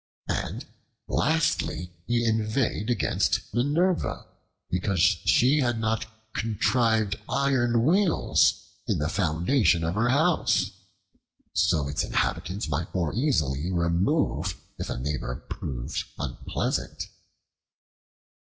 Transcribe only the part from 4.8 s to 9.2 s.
she had not contrived iron wheels in the